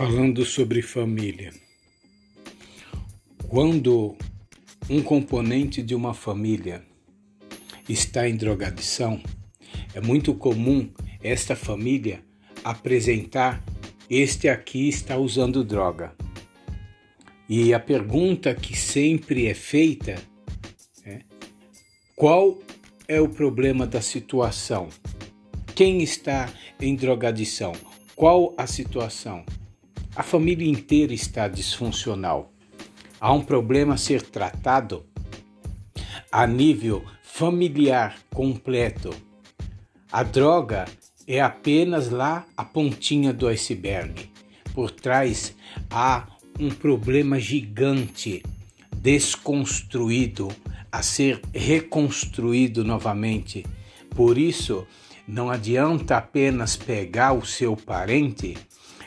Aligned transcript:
Falando 0.00 0.46
sobre 0.46 0.80
família. 0.80 1.52
Quando 3.46 4.16
um 4.88 5.02
componente 5.02 5.82
de 5.82 5.94
uma 5.94 6.14
família 6.14 6.82
está 7.86 8.26
em 8.26 8.34
drogadição, 8.34 9.20
é 9.94 10.00
muito 10.00 10.32
comum 10.32 10.90
esta 11.22 11.54
família 11.54 12.24
apresentar 12.64 13.62
este 14.08 14.48
aqui 14.48 14.88
está 14.88 15.18
usando 15.18 15.62
droga. 15.62 16.16
E 17.46 17.74
a 17.74 17.78
pergunta 17.78 18.54
que 18.54 18.74
sempre 18.74 19.48
é 19.48 19.54
feita 19.54 20.14
é: 21.04 21.20
qual 22.16 22.58
é 23.06 23.20
o 23.20 23.28
problema 23.28 23.86
da 23.86 24.00
situação? 24.00 24.88
Quem 25.74 26.02
está 26.02 26.50
em 26.80 26.96
drogadição? 26.96 27.72
Qual 28.16 28.54
a 28.56 28.66
situação? 28.66 29.44
A 30.14 30.24
família 30.24 30.68
inteira 30.68 31.14
está 31.14 31.46
disfuncional. 31.46 32.52
Há 33.20 33.32
um 33.32 33.42
problema 33.42 33.94
a 33.94 33.98
ser 33.98 34.22
tratado 34.22 35.06
a 36.32 36.46
nível 36.46 37.04
familiar 37.22 38.16
completo. 38.34 39.10
A 40.10 40.24
droga 40.24 40.86
é 41.26 41.40
apenas 41.40 42.10
lá 42.10 42.44
a 42.56 42.64
pontinha 42.64 43.32
do 43.32 43.46
iceberg. 43.46 44.30
Por 44.74 44.90
trás 44.90 45.54
há 45.88 46.26
um 46.58 46.70
problema 46.70 47.38
gigante 47.38 48.42
desconstruído 48.96 50.48
a 50.90 51.02
ser 51.02 51.40
reconstruído 51.54 52.84
novamente. 52.84 53.64
Por 54.10 54.36
isso, 54.36 54.86
não 55.26 55.48
adianta 55.48 56.16
apenas 56.16 56.76
pegar 56.76 57.32
o 57.32 57.46
seu 57.46 57.76
parente 57.76 58.56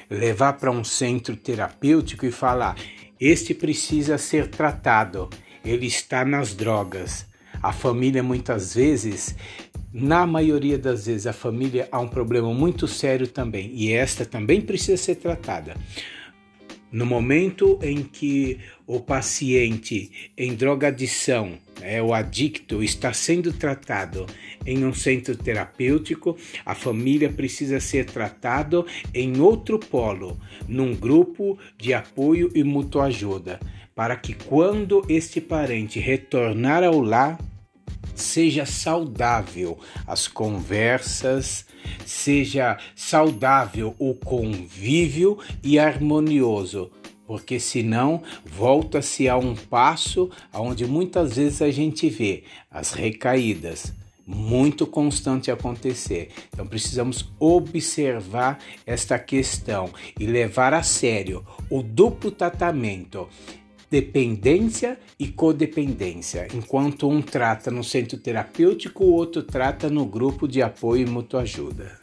levar 0.09 0.53
para 0.53 0.71
um 0.71 0.83
centro 0.83 1.35
terapêutico 1.35 2.25
e 2.25 2.31
falar: 2.31 2.75
este 3.19 3.53
precisa 3.53 4.17
ser 4.17 4.47
tratado, 4.47 5.29
ele 5.63 5.85
está 5.85 6.25
nas 6.25 6.53
drogas. 6.53 7.25
A 7.61 7.71
família 7.71 8.21
muitas 8.21 8.75
vezes, 8.75 9.35
na 9.93 10.27
maioria 10.27 10.77
das 10.77 11.05
vezes, 11.05 11.27
a 11.27 11.33
família 11.33 11.87
há 11.91 11.99
um 11.99 12.07
problema 12.07 12.53
muito 12.53 12.87
sério 12.87 13.27
também 13.27 13.71
e 13.73 13.93
esta 13.93 14.25
também 14.25 14.59
precisa 14.59 14.97
ser 14.97 15.15
tratada. 15.15 15.75
No 16.93 17.07
momento 17.07 17.79
em 17.81 18.03
que 18.03 18.59
o 18.85 18.99
paciente 18.99 20.11
em 20.37 20.53
drogadição, 20.53 21.57
é, 21.81 21.99
o 21.99 22.13
adicto, 22.13 22.83
está 22.83 23.11
sendo 23.11 23.51
tratado 23.51 24.27
em 24.63 24.85
um 24.85 24.93
centro 24.93 25.35
terapêutico, 25.35 26.37
a 26.63 26.75
família 26.75 27.31
precisa 27.31 27.79
ser 27.79 28.05
tratado 28.05 28.85
em 29.11 29.41
outro 29.41 29.79
polo, 29.79 30.39
num 30.67 30.93
grupo 30.93 31.57
de 31.79 31.95
apoio 31.95 32.51
e 32.53 32.63
mutua 32.63 33.05
ajuda, 33.05 33.59
para 33.95 34.15
que 34.15 34.35
quando 34.35 35.03
este 35.09 35.41
parente 35.41 35.99
retornar 35.99 36.83
ao 36.83 37.01
lar, 37.01 37.39
seja 38.23 38.65
saudável 38.65 39.77
as 40.07 40.27
conversas, 40.27 41.65
seja 42.05 42.77
saudável 42.95 43.95
o 43.99 44.13
convívio 44.13 45.37
e 45.61 45.77
harmonioso, 45.77 46.91
porque 47.27 47.59
senão 47.59 48.23
volta-se 48.45 49.27
a 49.27 49.37
um 49.37 49.55
passo 49.55 50.29
onde 50.53 50.85
muitas 50.85 51.35
vezes 51.35 51.61
a 51.61 51.71
gente 51.71 52.09
vê 52.09 52.43
as 52.71 52.93
recaídas 52.93 53.93
muito 54.25 54.87
constante 54.87 55.51
acontecer. 55.51 56.29
Então 56.51 56.65
precisamos 56.65 57.29
observar 57.39 58.59
esta 58.85 59.19
questão 59.19 59.89
e 60.19 60.25
levar 60.25 60.73
a 60.73 60.81
sério 60.81 61.45
o 61.69 61.83
duplo 61.83 62.31
tratamento 62.31 63.27
dependência 63.93 64.97
e 65.19 65.27
codependência. 65.27 66.47
Enquanto 66.51 67.07
um 67.07 67.21
trata 67.21 67.69
no 67.69 67.83
centro 67.83 68.17
terapêutico, 68.17 69.03
o 69.03 69.13
outro 69.13 69.43
trata 69.43 69.87
no 69.87 70.03
grupo 70.03 70.47
de 70.47 70.63
apoio 70.63 71.05
e 71.05 71.09
mutua 71.11 71.41
ajuda. 71.41 72.02